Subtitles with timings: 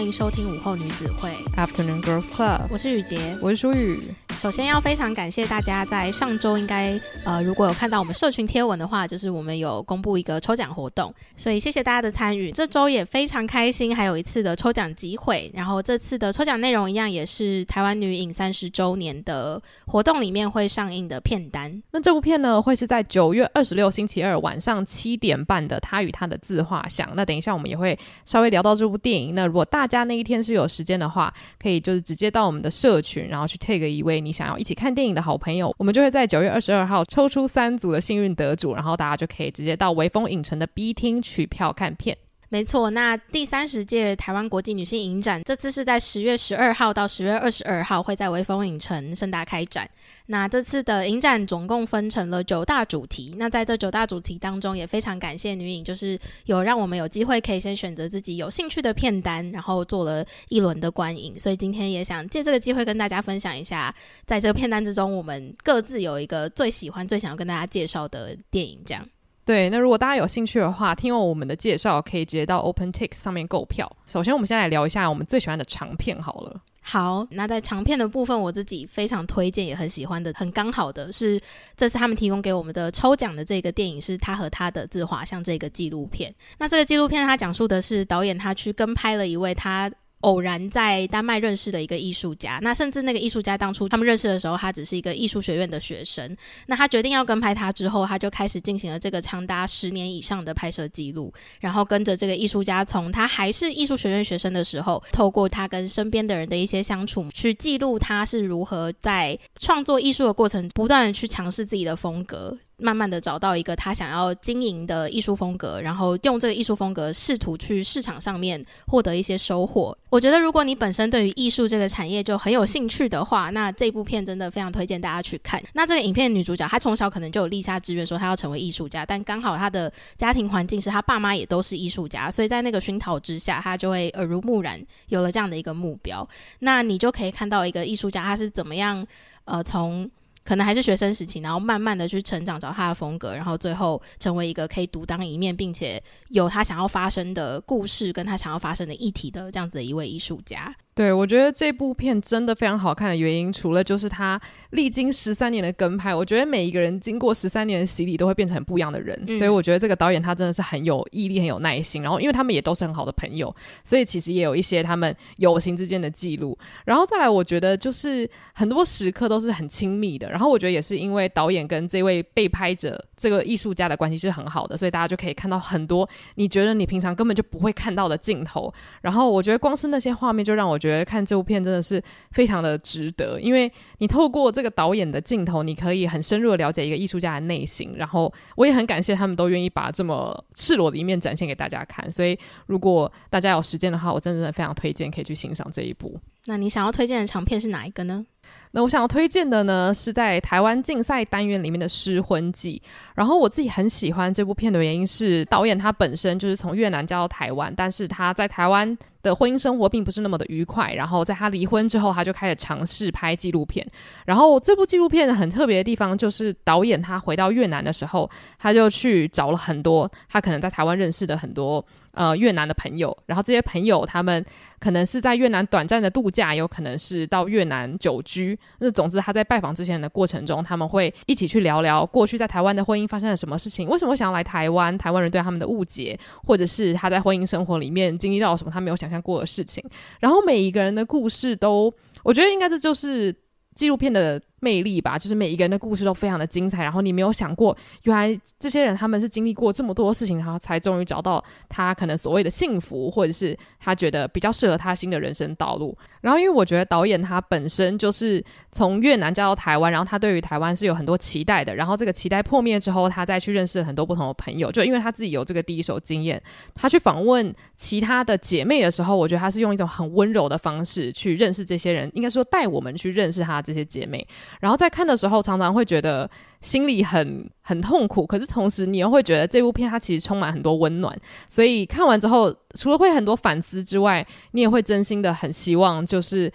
[0.00, 2.62] 欢迎收听午后女子会 Afternoon Girls Club。
[2.70, 4.00] 我是雨洁，我是舒雨。
[4.40, 12.50] 首先要非常感谢大家在上周应该呃如果有看到我们社群贴文的话，就是我们有公布一个抽奖活动，所以谢谢大家的参与。
[12.50, 15.50] 这周也非常开心，还有一次的抽奖机会。
[15.52, 21.70] 然后这次的抽奖内容一样也是台湾女影三十周年的活动里面会上映的片单。
[21.90, 27.06] 那这部片呢会是在九月二十六星期二晚上七点半的《她与她的自画像》。
[27.14, 29.34] 那等一下我们也会稍微聊到这部电影。
[29.34, 31.30] 那如果大家那一天是有时间的话，
[31.62, 42.16] 可以就是直接到我们的社群，然后去 take 一位你想要一起看电影的好朋友，我们就会在九月二十二号抽出三组的幸运得主，然后大家就可以直接到微风影城的 B 厅取票看片。
[42.52, 49.88] 没错，那第三十届台湾国际女性影展这次是在十月十二号到十月二十二号会在微风影城盛大开展。
[50.30, 61.36] 那这次的影展总共分成了九大主题，那在这九大主题当中，也非常感谢女影，就是有让我们有机会可以先选择自己有兴趣的片单，然后做了一轮的观影。
[61.36, 63.92] 所以今天也想借这个机会跟大家分享一下，
[64.24, 69.04] 在这个片单之中，我们各自有一个最喜欢、最想要跟大家介绍的电影，这样。
[69.44, 73.90] 对，那如果大家有兴趣的话，听完我们的介绍，可以直接到 OpenTix 上面购票。
[74.06, 76.60] 首先，我们先来聊一下我们最喜欢的长片好了。
[76.80, 81.40] 好，那在长片的部分，我自己非常推荐，也很喜欢的，很刚好的是
[81.76, 86.34] 这次他们提供给我们的抽奖的这个电影是他和他的自画像这个纪录片。
[86.58, 89.90] 那这个纪录片它讲述的是导演他去跟拍了一位他。
[90.20, 96.36] 偶然在丹麦认识的一个艺术家，那甚至那个艺术家当初他们认识的时候，他只是一个艺术学院的学生。
[96.66, 112.58] 那他决定要跟拍他之后，他就开始进行了这个长达十年以上的拍摄记录，然后跟着这个艺术家，从他还是艺术学院学生的时候，透过他跟身边的人的一些相处，去记录他是如何在创作艺术的过程，不断的去尝试自己的风格。
[112.80, 119.96] 慢慢的找到一个他想要经营的艺术风格，然后用这个艺术风格试图去市场上面获得一些收获。
[120.08, 125.62] 我觉得如果你本身对于艺术这个产业就很有兴趣的话，那这部片真的非常推荐大家去看。
[125.74, 136.28] 那这个影片女主角她从小可能就有立下志愿说她要成为艺术家，但刚好她的家庭环境是她爸妈也都是艺术家，所以在那个熏陶之下，她就会耳濡目染有了这样的一个目标。
[136.60, 139.06] 那你就可以看到一个艺术家他是怎么样
[139.44, 140.10] 呃从。
[140.50, 150.74] 可能还是学生时期，然后慢慢的去成长，找他的风格，然后最后成为一个可以独当一面，并且有他想要发生的故事，跟他想要发生的议题的这样子的一位艺术家。
[151.00, 154.38] 对，我觉得这部片真的非常好看的原因，除了就是他
[154.72, 159.18] 历经十三年的跟拍，我觉得每一个人经过十三年的洗礼，都会变成很不一样的人。
[159.26, 159.34] 嗯。
[159.38, 162.02] 所以我觉得这个导演他真的是很有毅力，很有耐心。
[162.02, 163.50] 然后因为他们也都是很好的朋友，
[163.82, 166.58] 所以其实也有一些他们友情之间的记录。
[166.84, 170.28] 然后再来，我觉得就是很多时刻都是很亲密的。
[170.28, 178.70] 然后我觉得也是因为导演跟这位被拍者这个艺术家的关系是很好的，所以大家就可以看到很多你觉得你平常根本就不会看到的镜头。
[179.00, 180.89] 然后我觉得光是那些画面就让我觉得。
[180.90, 182.02] 觉得看这部片真的是
[182.32, 187.94] 非常的值得，因为你透过这个导演的镜头，你可以很深入的了解一个艺术家的内心。
[187.96, 192.10] 然后我也很感谢他们都愿意把这么赤裸的一面展现给大家看。
[192.10, 196.18] 所以如果大家有时间的话，我真的非常推荐可以去欣赏这一部。
[196.46, 198.24] 那你想要推荐的长片是哪一个呢？
[198.72, 202.80] 那我想要推荐的呢，是在台湾竞赛单元里面的《失婚记》。
[203.16, 210.94] 然后我自己很喜欢这部片的原因是，导演他本身就是从越南嫁到台湾，但是他在台湾的婚姻生活并不是那么的愉快。
[210.94, 213.84] 然后在他离婚之后，他就开始尝试拍纪录片。
[214.24, 221.84] 然后这部纪录片很特别的地方，就是导演他回到越南的时候，他就去找了很多他可能在台湾认识的很多。
[222.12, 224.44] 呃，越南的朋友，然后这些朋友他们
[224.80, 228.58] 可能是在越南短暂的度假，有可能是到越南久居。
[228.80, 239.84] 那总之他在拜访这些人的过程中，他们会一起去聊聊过去在台湾的婚姻发生了什么事情，为什么想要来台湾，台湾人对他们的误解，或者是他在婚姻生活里面经历到什么他没有想象过的事情。
[240.18, 241.92] 然后每一个人的故事都，
[242.24, 243.32] 我觉得应该这就是
[243.74, 246.82] 纪录片的魅力吧，就是每一个人的故事都非常的精彩。
[246.82, 255.96] 然后你没有想过，原来这些人他们是经历过这么多事情，然后才终于找到他可能所谓的幸福，或者是他觉得比较适合他新的人生道路。
[256.20, 261.74] 然后，因为我觉得导演他本身就是从越南嫁到台湾，然后他对于台湾是有很多期待的。
[261.74, 264.70] 然后这个期待破灭之后，他再去认识很多不同的朋友。
[264.70, 266.40] 就因为他自己有这个第一手经验，
[266.74, 274.26] 他去访问其他的姐妹的时候，我觉得他是用一种很温柔的方式去认识这些人，应该说带我们去认识他这些姐妹。
[274.58, 276.28] 然后在看的时候，常常会觉得
[276.60, 281.16] 心里很很痛苦，可是同时你又会觉得这部片它其实充满很多温暖。
[281.48, 286.52] 所以看完之后，除了会很多反思之外，你也会真心的很希望，就是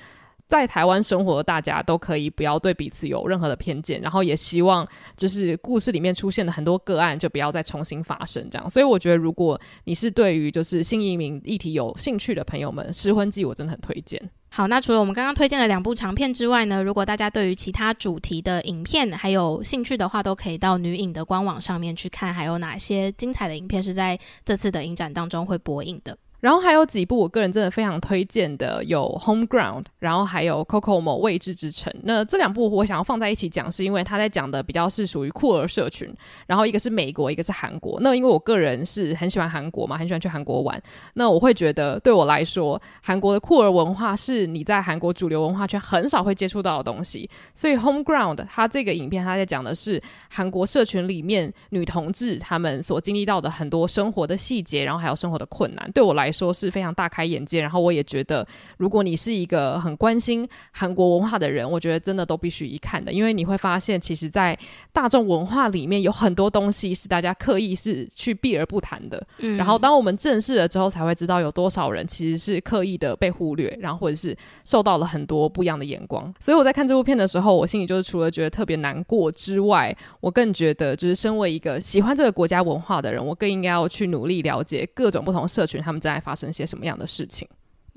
[0.47, 4.87] 在台湾生活大家都可以不要对彼此有任何的偏见，然后也希望
[5.17, 8.69] 就是故事里面出现的很多个案就不要再重新发生这样。
[8.69, 14.21] 所以我觉得，如果你是对于就是新移民议题有兴趣的朋友们，《失婚记》我真的很推荐。
[14.55, 26.17] 好，那除了我们刚刚推荐的两部长片之外呢，如果大家对于其他主题的影片还有兴趣的话，都可以到女影的官网上面去看，还有哪些精彩的影片是在这次的影展当中会播映的。
[26.45, 31.91] 然后还有几部我个人真的非常推荐的，有《Home Ground》，然后还有《Kokomo》未知之城。
[32.03, 36.07] 那这两部我想要放在一起讲，是因为他在讲的比较是属于酷儿社群，
[36.45, 37.99] 然后一个是美国，一个是韩国。
[37.99, 40.79] 那因为我个人是很喜欢韩国嘛，很喜欢去韩国玩，
[41.15, 47.27] 那我会觉得对我来说，韩国的酷儿文化是你在韩国主流文化圈很少会接触到的东西。
[47.55, 49.99] 所以《Home Ground》它这个影片，它在讲的是
[50.29, 55.91] 韩国社群里面女同志她们所经历到的很多生活的细节，然后还有生活的困难。
[55.91, 58.45] 对我来说说，是非常大开眼界，然后我也觉得，
[58.77, 64.57] 如果你是一个很关心韩国文化的人，我觉得真的都必须一看的，因为你会发现，其实，在
[64.91, 69.25] 大众文化里面有很多东西是大家刻意是去避而不谈的。
[69.37, 74.35] 嗯，然后当我们正视了之后，才会知道有多少人其实是刻意的被忽略，然后或者是
[74.65, 76.33] 受到了很多不一样的眼光。
[76.39, 87.47] 所以我在看这部片的时候，我心里就是除了觉得特别难过之外，我更觉得，就是身为一个喜欢这个国家文化的人，我更应该要去努力了解各种不同社群他们正在发生些什么样的事情？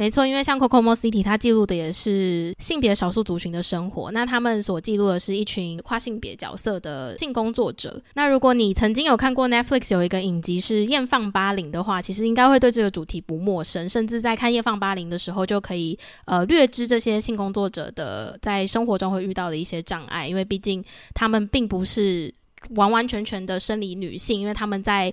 [0.00, 4.12] 没错，因为像 Coco Mo City，它记录的也是性别少数族群的生活。
[4.12, 8.00] 那他们所记录的是一群跨性别角色的性工作者。
[8.14, 13.88] 那如果你曾经有看过 Netflix 有一个影集是《艳放八零》的话，其实应该会对这个主题不陌生。
[13.88, 20.28] 甚至在看《艳放八零》的时候，就可以呃略知这些性工作者的在生活中会遇到的一些障碍。
[20.28, 22.32] 因为毕竟他们并不是
[22.76, 25.12] 完完全全的生理女性，因为他们在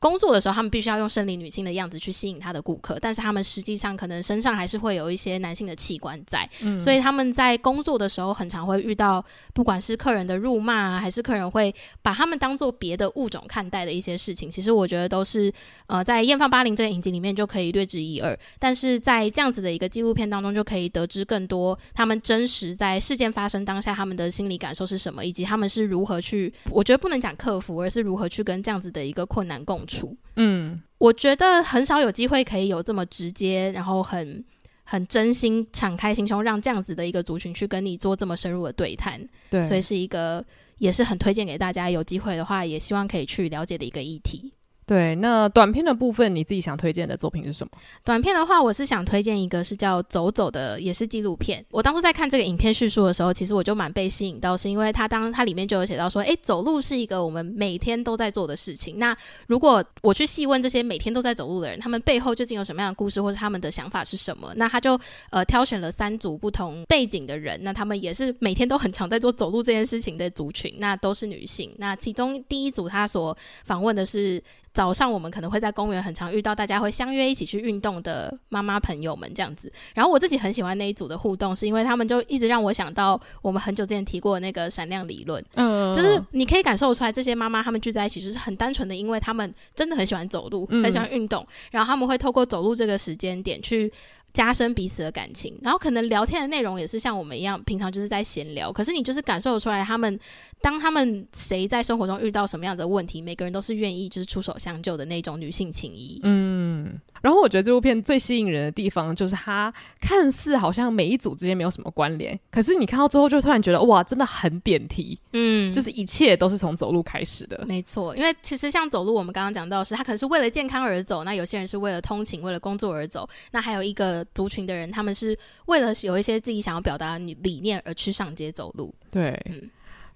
[0.00, 14.50] 工作的时候，他们必须要用生理女性的样子去吸引他的顾客，但是他们实际上可能身上还是会有一些男性的器官在，嗯，所以他们在工作的时候，很常会遇到不管是客人的辱骂啊，还是客人会把他们当做别的物种看待的一些事情。
[14.50, 15.52] 其实我觉得都是
[15.86, 30.16] 呃，在《艳放八零》这个影集里面就可以略知一二，但是在这样子的一个纪录片当中，就可以得知更多他们真实在事件发生当下他们的心理感受是什么，以及他们是如何去，我觉得不能讲克服，而是如何去跟这样子的一个困难共处。
[30.36, 34.44] 嗯，我觉得很少有机会可以有这么直接，然后很
[34.84, 39.20] 很真心、敞开心胸，让这样子的一个族群去跟你做这么深入的对谈。
[39.50, 40.44] 对，所以是一个
[40.78, 44.52] 也是很推荐给大家，有机会的话，也希望可以去了解的一个议题。
[44.90, 47.70] 对，那短片的部分，你自己想推荐的作品是什么？
[48.02, 51.64] 短片的话，我是想推荐一个是叫《走走》的，也是纪录片。
[51.70, 58.98] 我当初在看这个影片叙述的时候，其实我就蛮被吸引到，是因为它当它里面就有写到说，诶，走路是一个我们每天都在做的事情。
[58.98, 59.16] 那
[59.46, 64.52] 如果我去细问这些每天都在走路的人，他们背后究竟有什么样的故事，或者他们的想法是什么？
[64.56, 64.98] 那他就
[65.30, 71.72] 呃挑选了三组不同背景的人，那他们也是每天都很常在做走路这件事情的族群，那都是女性。
[71.78, 74.42] 那其中第一组他所访问的是。
[74.72, 93.92] 早上我们可能会在公园很常遇到大家会相约一起去运动的妈妈朋友们这样子，然后我自己很喜欢那一组的互动，是因为他们就一直让我想到我们很久之前提过的那个闪亮理论，嗯，就是你可以感受出来这些妈妈她们聚在一起就是很单纯的，因为他们真的很喜欢走路，很喜欢运动，然后他们会透过走路这个时间点去。
[94.32, 98.72] 加深彼此的感情，然后可能聊天的内容也是像我们一样，平常就是在闲聊。
[98.72, 100.18] 可是你就是感受出来，他们
[100.60, 106.20] 当他们谁在生活中遇到什么样的问题，每个人都是愿意就是出手相救的那种女性情谊。
[106.22, 107.00] 嗯。
[107.20, 117.64] 然后我觉得这部片最吸引人的地方，就是它看似好像每一组之间没有什么关联，可是你看到最后就突然觉得哇，真的很点题，嗯，就是一切都是从走路开始的。
[117.66, 125.36] 没错，因为其实像走路，我们刚刚讲到是，他可能是为了健康而走，那有些人是为了通勤、为了工作而走，那还有一个族群的人，他们是
[125.66, 128.94] 为了有一些自己想要表达的理念而去上街走路。
[129.10, 129.70] 对，嗯。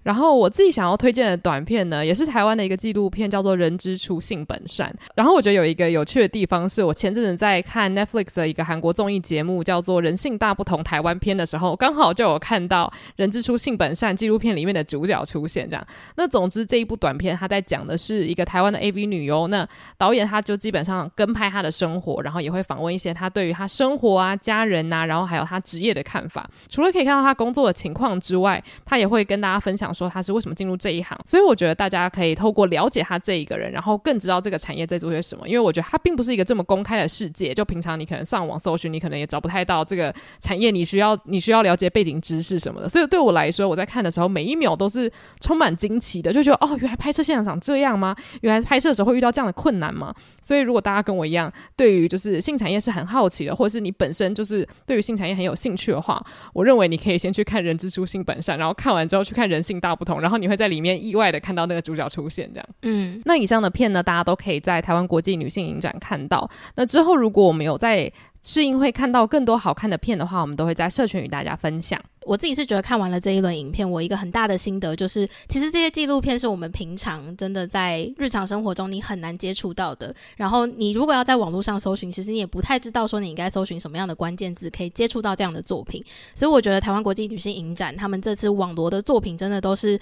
[0.05, 4.87] 然后我自己想要推荐的短片呢，也是台湾的一个纪录片，叫做《人之初，性本善》。
[5.15, 12.85] 然后我觉得有一个有趣的地方，是我前阵子在看 Netflix 的一个韩国综艺节目，叫做《人性大不同》台湾篇的时候，刚好就有看到
[13.15, 15.67] 《人之初，性本善》纪录片里面的主角出现。
[15.67, 26.47] 这样，那总之这一部短片，他在讲的是一个台湾的 AV 女优，那导演他就基本上跟拍她的生活，然后也会访问一些他对于他生活啊、家人呐、然后还有他职业的看法。
[26.69, 29.94] 除了可以看到他工作的情况之外，他也会跟大家分享。
[29.95, 35.47] 说他是为什么进入这一行，所以我觉得大家可以透过了解他这一个人，然后更知道这个产业在做些什么。
[35.47, 42.89] 因为我觉得他并不是一个这么公开的世界，就平常你可能上网搜寻，你可能也找不太到这个产业，你需要你需要了解背景知识什么的。
[42.89, 48.15] 所以对我来说，我在看的时候，每一秒都是充满惊奇的，就觉得哦，原来拍摄现场长这样吗？
[48.41, 50.13] 原来拍摄的时候会遇到这样的困难吗？
[50.43, 56.23] 所以如果大家跟我一样，对于就是性产业是很好奇的，或者是你本身就是对于性产业很有兴趣的话，
[56.53, 60.65] 我认为你可以先去看《人之初，性本善》，然后看完之后去看《人性大不同》，然后你会在。
[60.65, 66.49] 里面意外的看到那个主角出现，这样，嗯，那以上的片呢，大家都可以在台湾国际女性影展看到。
[66.75, 68.11] 那之后，如果我们有在
[68.45, 71.99] 试映会看到更多好看的片的话，我们都会在社群与大家分享。
[72.21, 80.13] 我自己是觉得看完了这一轮影片，我一个很大的心得就是，其实这些纪录片是我们平常真的在日常生活中你很难接触到的。
[80.37, 86.03] 然后你如果要在网络上搜寻，其实你也不太知道说你应该搜寻什么样的关键字可以接触到这样的作品。
[86.35, 89.99] 所以我觉得台湾国际女性影展他们这次网罗的作品真的都是。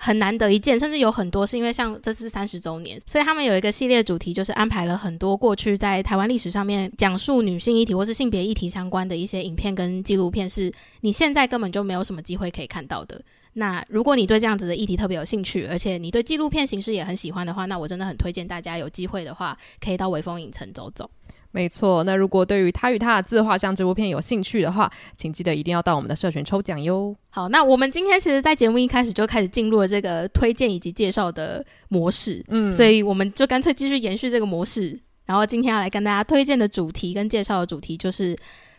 [0.00, 13.20] 很难得一见，甚至有很多是因为像这次三十周年，所以他们有一个系列主题，就是安排了很多过去在台湾历史上面讲述女性议题或是性别议题相关的一些影片跟纪录片，是你现在根本就没有什么机会可以看到的。
[13.54, 21.10] 那如果你对这样子的议题特别有兴趣，而且你对纪录片形式也很喜欢的话，那我真的很推荐大家有机会的话，可以到微风影城走走。
[21.50, 27.16] 没错，那如果对于他与他的自画像这部片有兴趣的话，请记得一定要到我们的社群抽奖哟。
[27.30, 34.98] 好，那我们今天其实，在节目一开始就开始进入了这个推荐以及介绍的模式，嗯，所以我们就干脆继续延续这个模式。
[35.24, 38.36] 然后今天要来跟大家推荐的主题跟介绍的主题，就是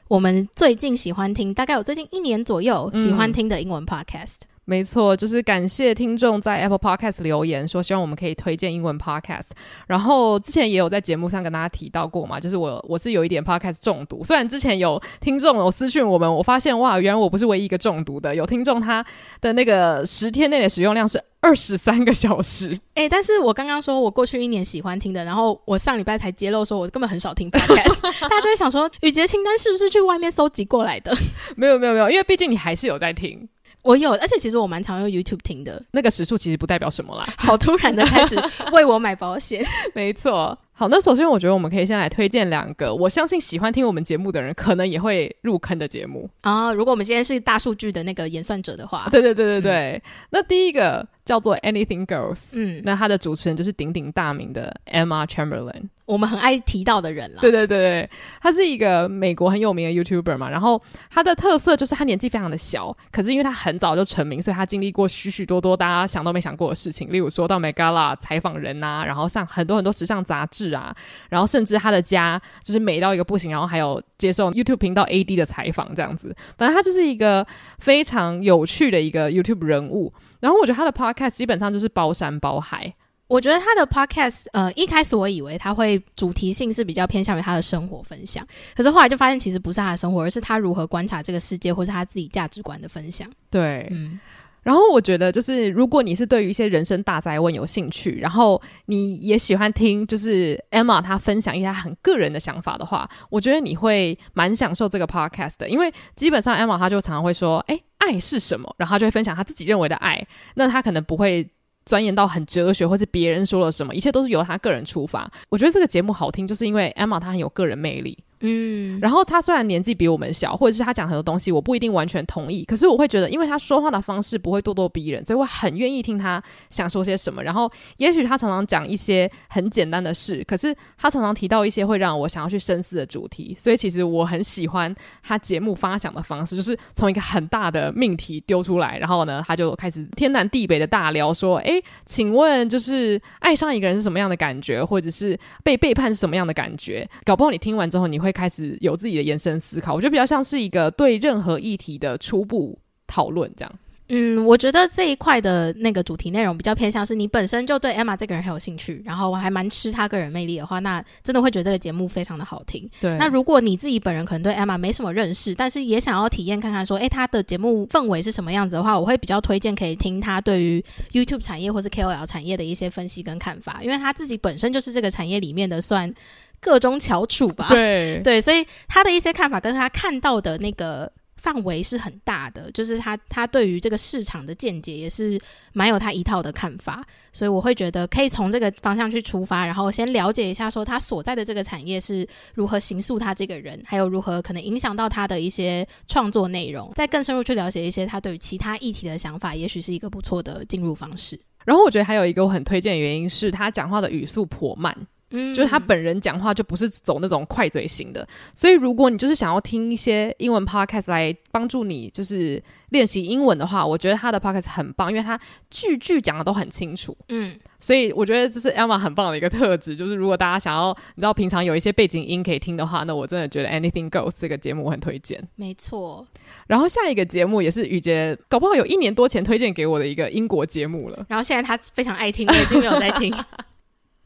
[0.08, 4.38] 我们最近喜欢听，大概有最近一年左右喜欢听的英文 podcast。
[4.70, 9.48] 没错，就是感谢听众在 Apple Podcast 留言说希望我们可以推荐英文 Podcast。
[9.88, 14.24] 然后之前也有在节目上跟大家提到过嘛，就是我我是有一点 Podcast 中毒。
[14.24, 18.36] 虽然之前有听众有私讯我们，我发现哇，原来我不是唯一一个中毒的。
[18.36, 19.04] 有听众他
[19.42, 22.80] 的那个十天内的使用量是二十三个小时。
[22.94, 31.12] 哎、欸，但是我刚刚说我过去一年喜欢听的，然后我上礼拜才揭露说我根本很少听 Podcast， 大家就会想说雨洁清单是不是去外面搜集过来的？
[31.58, 33.50] 没有没有没有，因为毕竟你还是有在听。
[33.90, 35.84] 我有，而且其实我蛮常用 YouTube 听的。
[35.90, 37.28] 那个时速其实不代表什么啦。
[37.40, 38.40] 好突然的开始
[38.72, 39.66] 为我买保险，
[39.96, 40.56] 没错。
[40.74, 46.72] 好，那首先我觉得我们可以先来推荐两个，我相信喜欢听我们节目的人可能也会入坑的节目啊。
[46.72, 49.92] 如果我们今天是大数据的那个演算者的话，对对对对对。
[49.92, 55.90] 嗯、那第一个叫做 Anything Goes，嗯，那他的主持人就是鼎鼎大名的 Emma Chamberlain。
[56.10, 58.10] 我们很爱提到的人了，对对对对，
[58.42, 70.96] 他是一个美国很有名的 YouTuber 嘛，然后他的特色就是他年纪非常的小，可是因为他很早就成名，所以他经历过许许多多大家想都没想过的事情，例如说到 Megala 采访人呐，然后上很多很多时尚杂志啊，
[71.30, 77.46] 然后甚至他的家就是美到一个不行，然后还有接受 YouTube 频道 AD 的采访这样子，反正他就是一个
[77.78, 82.96] 非常有趣的一个 YouTube 人物，然后我觉得他的 Podcast 基本上就是包山包海。
[83.30, 88.46] 我觉得他的 podcast，呃，一开始我以为他会主题性是比较偏向于他的生活分享，
[88.76, 93.30] 可是后来就发现其实不是他的生活，而是他如何观察这个世界，或是他自己价值观的分享。
[93.52, 94.20] 对，嗯。
[94.64, 108.76] 然后我觉得就是如果你是对于一些人生大灾问有兴趣，然后你也喜欢听就是 Emma 她分享一些她很个人的想法的话，我觉得你会蛮享受这个 podcast 的，因为基本上 Emma 她就常常会说，哎，爱是什么？
[108.78, 111.48] 然后她就会分享她自己认为的爱，那她可能不会。
[111.90, 115.28] 钻研到很哲学，或是别人说了什么，一切都是由他个人出发。
[115.50, 118.16] 我觉得这个节目好听，就是因为 Emma 她很有个人魅力。
[118.42, 127.44] 嗯，然后他虽然年纪比我们小，或者是他讲很多东西我不一定完全同意，可是我会觉得，因为他说话的方式不会咄咄逼人，所以我很愿意听他想说些什么。
[127.44, 133.54] 然后，也许他常常讲一些很简单的事，可是他常常提到一些会让我想要去深思的主题。
[133.60, 147.06] 所以，其实我很喜欢他节目发想的方式，就是从一个很大的命题丢出来，然后呢，他就开始天南地北的大聊，说：“诶，请问，就是爱上一个人是什么样的感觉，或者是被背叛是什么样的感觉？
[147.26, 153.74] 搞不好你听完之后，你会。”会开始有自己的延伸思考，我觉得比较像是一个对任何议题的初步讨论，这样。
[154.12, 162.90] 嗯，我觉得这一块的那个主题内容比较偏向是你本身就对 Emma 这个人很有兴趣，然后我还蛮吃他个人魅力的话，那真的会觉得这个节目非常的好听。
[163.00, 176.12] 对，那如果你自己本人可能对 Emma 没什么认识，但是也想要体验看看说，诶，他的节目氛围是什么样子的话，我会比较推荐可以听他对于 YouTube 产业或是 KOL 产业的一些分析跟看法，因为他自己本身就是这个产业里面的算
[176.60, 177.68] 个中翘楚吧。
[177.70, 181.12] 对 对，所以他的一些看法跟他看到的那个。
[181.42, 185.40] 范围是很大的，就是他他对于这个市场的见解也是
[185.72, 187.02] 蛮有他一套的看法，
[187.32, 201.40] 所以我会觉得可以从这个方向去出发，然后先了解一下说他所在的这个产业是如何形塑他这个人，还有如何可能影响到他的一些创作内容，再更深入去了解一些他对于其他议题的想法，也许是一个不错的进入方式。
[201.64, 204.94] 然后我觉得还有一个我很推荐的原因是他讲话的语速颇慢。
[205.32, 217.16] 嗯，就是他本人讲话就不是走那种快嘴型的，所以如果你就是想要听一些英文 podcast 来帮助你就是练习英文的话，我觉得他的 podcast 很棒，因为他句句讲的都很清楚。
[217.30, 225.48] 嗯，所以我觉得这是 Emma 很棒的一个特质，就是如果大家想要你知道平常有一些背景音可以听的话，那我真的觉得 Anything Goes 这个节目我很推荐。
[225.56, 226.26] 没错，
[226.68, 233.32] 然后下一个节目也是雨洁搞不好有一年多前推荐给我的一个英国节目了，然后现在他非常爱听，我已经没有在听。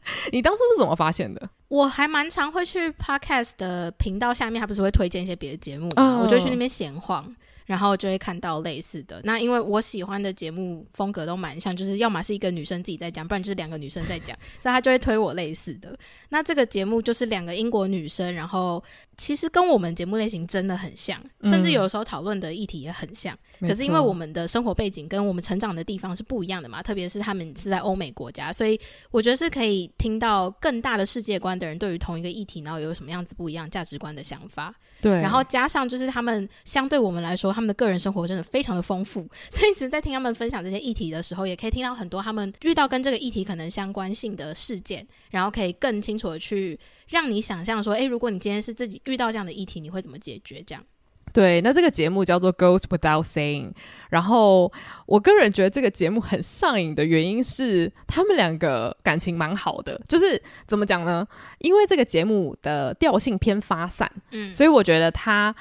[0.31, 1.50] 你当初是怎么发现的？
[1.67, 5.89] 我还蛮常会去 podcast 的频道下面，他不是会推荐一些别的节目
[6.22, 7.33] 我就去那边闲晃。
[7.65, 9.22] 然后就会看到类似的。
[9.24, 15.98] 那因为我喜欢的节目风格都蛮像，就是要么是一个女生自己在讲，不然就是两个女生在讲，所以他就会推我类似的。
[16.29, 18.84] 那这个节目就是两个英国女生，然后
[19.17, 23.38] 其实跟我们节目类型真的很像，甚至有时候讨论的议题也很像。
[23.60, 28.79] 嗯、可是因为我们的生活背景跟我们成长的地方是不一样的嘛，特别是他们是在欧美国家，所以
[29.12, 34.74] 我觉得是可以听到更大的世界观的人对于同一个议题，然后有什么样子不一样价值观的想法。
[35.03, 46.79] 对，然后加上就是他们相对我们来说，他们的个人生活真的非常的丰富， 所以其实，在听他们分享这些议题的时候，也可以听到很多他们遇到跟这个议题可能相关性的事件，然后可以更清楚的去
[47.10, 50.63] 让你想象说，诶，如果你今天是自己遇到这样的议题，你会怎么解决？
[50.63, 50.81] 这样。
[51.34, 53.70] 对，那这个节目叫做《Goes Without Saying》，
[54.10, 54.72] 然后
[55.08, 61.28] 我个人觉得这个节目很上瘾的原因是他们两个感情蛮好的，就是怎么讲呢？
[61.58, 65.54] 因为这个节目的调性偏发散，嗯，所以我觉得他。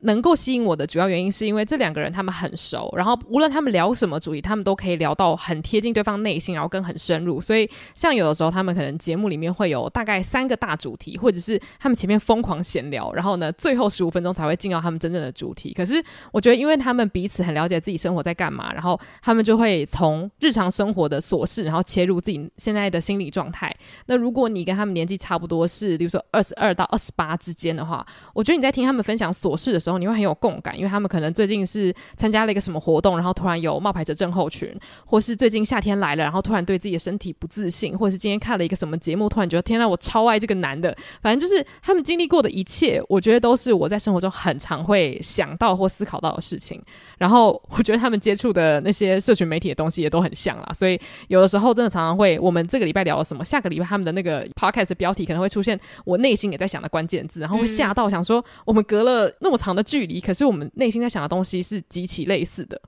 [0.00, 7.40] 能够吸引我的主要原因是因为这两个人他们很熟，然后无论他们聊什么主题，他们都可以聊到很贴近对方内心，然后跟很深入。
[7.40, 15.72] 所以像有的时候他们可能节目里面会有大概三个大主题，或者是他们前面疯狂闲聊，然后呢最后十五分钟才会进到他们真正的主题。
[15.72, 23.74] 可是我觉得，因为他们彼此很了解自己生活在干嘛，然后他们就会从日常生活的琐事，然后切入自己现在的心理状态。
[24.06, 34.72] 那如果你跟他们年纪差不多是，比如说二十二到二十八之间的话，我觉得你在听他们分享琐事的时候，时候你会很有共感，因为他们可能最近是参加了一个什么活动，然后突然有冒牌者症候群，
[35.06, 40.96] 或是最近夏天来了，然后突然对自己的身体不自信，或者是今天看了一个什么节目，突然觉得天呐，我超爱这个男的。
[41.22, 46.82] 反正就是他们经历过的一切，我觉得都是我在生活中很常会想到或思考到的事情。
[47.18, 62.78] 然后我觉得他们接触的那些社群媒体的东西也都很像啦，所以有的时候真的常常会，我们这个礼拜聊了什么，下个礼拜他们的那个 podcast 的标题可能会出现我内心也在想的关键字，然后会吓到想说，我们隔了那么长的的距离，可是我们内心在想的东西是极其类似的。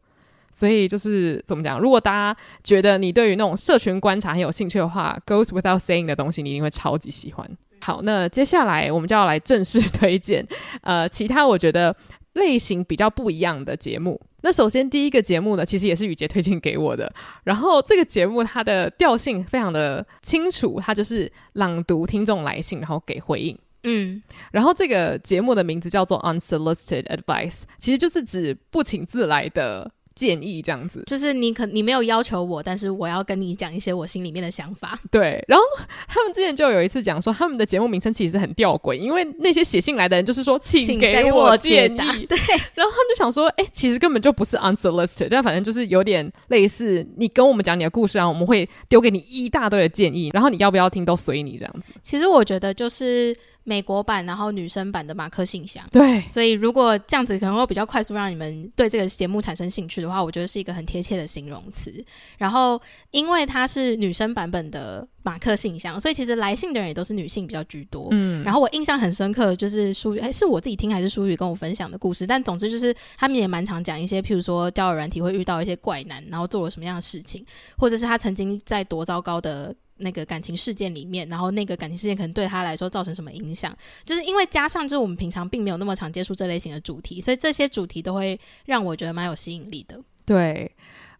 [0.52, 7.48] 所以就是怎么讲，如果大家觉得你对于那种社群观察很有兴趣的话，Goes Without Saying 的东西你一定会超级喜欢。
[7.80, 10.46] 好，那接下来我们就要来正式 推荐，
[10.82, 11.96] 呃，其他我觉得。
[12.34, 14.18] 类型比较不一样的节目。
[14.42, 17.12] 那首先第一个节目呢，其实也是雨洁推荐给我的。
[17.42, 23.58] 然后这个节目它的调性非常的清楚，它就是朗读听众来信，然后给回应。
[23.82, 29.90] 嗯，然后这个节目的名字叫做 Unsolicited Advice，其实就是指不请自来的。
[30.20, 35.00] 建议这样子，就是你可你没有要求我，但是我要跟你讲一些我心里面的想法。
[35.10, 35.64] 对，然后
[36.06, 42.26] 他们之前就有一次讲说，他们的节目名称其实很吊诡，因为那些写信来的人就是说，请给我建议。
[42.28, 42.36] 对，
[42.74, 51.94] 然后他们就想说，哎、欸，其实根本就不是 unsolicited，但反正就是有点类似，你跟我们讲你的故事啊，我们会丢给你一大堆的建议， 然后你要不要听都随你这样子。
[52.02, 53.34] 其实我觉得就是。
[53.62, 55.84] 美国版，然后女生版的马克信箱。
[55.92, 61.92] 对，所以如果这样子可能会比较快速让你们对这个节目产生兴趣的话，我觉得是一个很贴切的形容词。
[62.38, 68.08] 然后，因为它是女生版本的马克信箱，所以其实来信的人也都是女性比较居多。
[68.10, 72.26] 嗯，然后我印象很深刻，就是书宇，是我自己听还是舒宇跟我分享的故事？
[72.26, 77.44] 但总之就是他们也蛮常讲一些，譬如说交友软体会遇到一些怪男，然后做了什么样的事情，
[77.78, 79.74] 或者是他曾经在多糟糕的。
[80.00, 83.76] 那个感情事件里面，然后那个感情事件可能对他来说造成什么影响？
[84.04, 90.00] 就是因为加上就是我们平常并没有那么常接触这类型的主题，所以这些主题都会让我觉得蛮有吸引力的。
[90.26, 90.70] 对。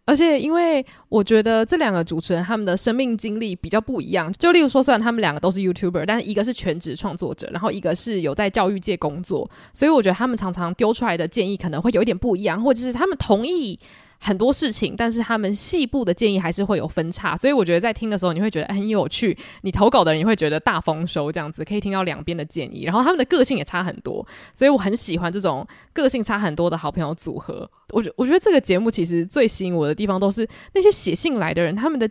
[0.03, 4.33] 而且，因为我觉得这两个主持人他们的生命经历比较不一样。
[4.33, 13.79] 就例如说，虽然他们两个都是 YouTuber，但是一个是全职创作者，然后一个是有在教育界工作，所以我觉得他们常常丢出来的建议可能会有一点不一样，或者是他们同意。
[14.23, 19.35] 很多事情，但是他们细部的建议还是会有分叉，所以我觉得在听的时候你会觉得很有趣。
[19.63, 27.67] 你投稿的人你会觉得大丰收，这样子可以听到两边的建议，然后他们的个性也差很多，所以我很喜欢这种个性差很多的好朋友组合。
[27.89, 32.07] 我觉我觉得这个节目其实最吸引我的地方都是那些写信来的人，他们的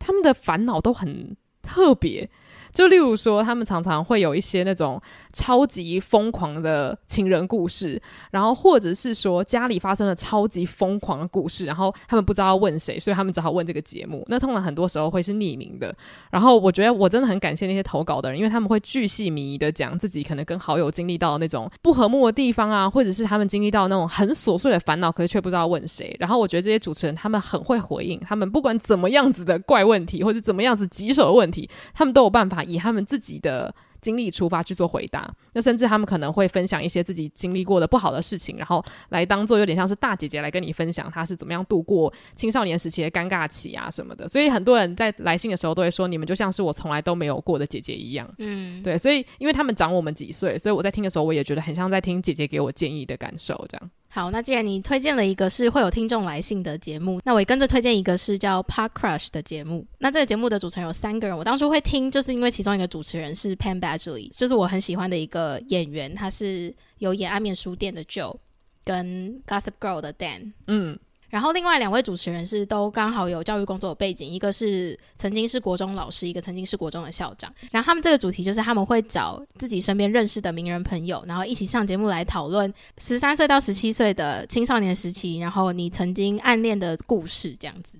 [0.00, 2.28] 他们的烦恼都很特别。
[2.72, 5.00] 就例如说，他们常常会有一些那种
[5.32, 14.24] 超级疯狂的情人故事，然后或者是说家里发生了超级疯狂的故事，然后他们不知道要问谁，所以他们只好问这个节目。
[14.28, 15.94] 那通常很多时候会是匿名的。
[16.30, 26.16] 然后我觉得我真的很感谢那些投稿的人，因为他们会巨细靡遗的讲自己可能跟好友经历到那种不和睦的地方啊，或者是他们经历到那种很琐碎的烦恼，可是却不知道问谁。
[26.18, 32.61] 然后我觉得这些主持人他们很会回应，他们不管怎么样子的怪问题，或者怎么样子棘手的问题，他们都有办法。
[32.64, 44.28] 以他们自己的经历出发去做回答，那甚至他们可能会分享一些自己经历过的不好的事情，然后来当做有点像是大姐姐来跟你分享她是怎么样度过青少年时期的尴尬期啊什么的。
[44.28, 48.28] 所以很多人在来信的时候都会说，你们就像是我从来都没有过的姐姐一样。
[48.38, 53.90] 嗯，对，所以因为他们长我们几岁，所以我在听的时候我也觉得很像在听姐姐给我建议的感受这样。
[54.14, 59.86] 好，那既然你推荐了一个是会有听众来信的节目，那我也跟着推荐一个是叫 Park Crush 的节目。
[60.00, 68.36] 那这个节目的主持人有三个人，我当初会听，就是因为其中一个主持人是 p a n Badgley，就是我很喜欢的一个演员，他是有演《暗面书店》的 Joe
[68.84, 70.52] 跟 Gossip Girl 的 Dan。
[70.66, 70.98] 嗯。
[71.32, 77.50] 然后另外两位主持人是都刚好有教育工作的背景，一个是曾经是国中老师，一个曾经是国中的校长。
[77.70, 87.96] 然后他们这个主题就是他们会找自己身边认识的名人朋友，然后一起上节目来讨论十三岁到十七岁的青少年时期，然后你曾经暗恋的故事这样子。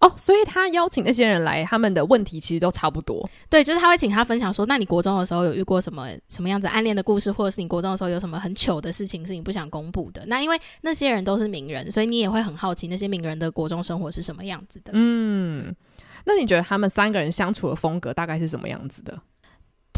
[0.00, 3.28] 哦，所以他邀请那些人来，他们的问题其实都差不多。
[3.48, 10.22] 对，就是他会请他分享说，那你国中的时候有遇过什么什么样子暗恋的故事，或者是你国中的时候有什么很糗的事情是你不想公布的？
[10.26, 14.90] 那因为那些人都是名人，所以你也会很好奇那些名人的国中生活是什么样子的。
[14.94, 15.74] 嗯，
[16.24, 19.18] 那你觉得他们三个人相处的风格大概是什么样子的？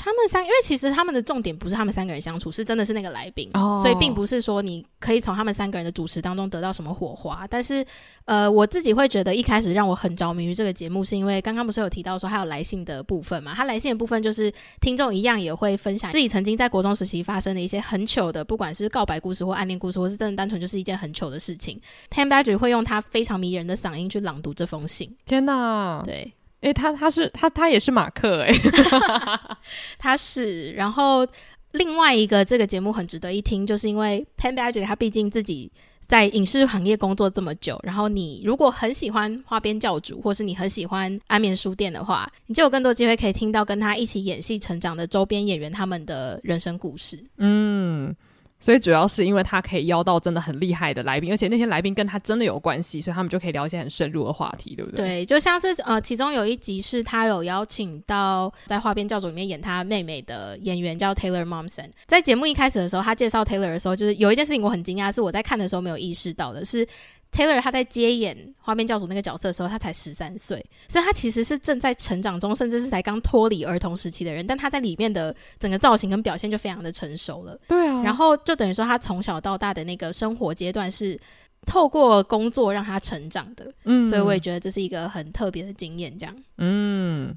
[0.01, 3.83] 他们三，因为其实他们的重点不是他们三个人相处，是真的是那个来宾，oh.
[3.83, 7.45] 所以并不是说你可以从他们三个人的主持当中得到什么火花。
[7.51, 7.85] 但是，
[8.25, 13.53] 呃，我自己会觉得一开始让我很着迷于这个节目，是因为刚刚不是有提到说还有来信的部分嘛？
[13.55, 21.81] 他来信的部分就是听众一样也会分享自己曾经在国中时期发生的一些很糗的，不管是告白故事或暗恋故事，或是真的单纯就是一件很糗的事情。
[22.11, 25.17] Penn Badgley 会用他非常迷人的嗓音去朗读这封信。
[25.27, 26.33] 天哪，对。
[26.61, 28.61] 诶、欸，他他是他他也是马克哎、欸，
[29.99, 30.73] 他是。
[30.73, 31.27] 然后
[31.73, 47.23] 另外一个这个节目很值得一听，就是因为 Penn Badgley 他毕竟自己在影视行业工作这么久，然后你如果很喜欢花边教主，或是你很喜欢安眠书店的话，你就有更多机会可以听到跟他一起演戏成长的周边演员他们的人生故事。
[47.37, 48.14] 嗯。
[48.61, 55.07] 所以主要是因为他可以邀到真的很厉害的来宾，而且那些来宾跟他真的有关系，所以他们就可以聊一些很深入的话题，对不对？
[55.07, 61.88] 对，就像是呃，其中有一集是他有邀请到在《花边教主》里面演他妹妹的演员叫 Taylor Momsen。
[62.07, 66.87] 在节目一开始的时候，他介绍 Taylor 的时候，就是有一件事情我很惊讶，是我在看的时候没有意识到的，是。
[67.31, 74.47] Taylor 他在接演花边教主那个角色的时候，他才十三岁，所以他其实是正在成长中，甚至是才刚脱离儿童时期的人。
[74.47, 77.59] 但他在里面的整个造型跟表现就非常的成熟了。
[77.69, 81.19] 对啊，然后就等于说他从小到大的那个生活阶段是
[81.67, 83.71] 透过工作让他成长的。
[83.85, 86.19] 嗯，所以我也觉得这是一个很特别的经验。
[86.19, 87.37] 这样，嗯。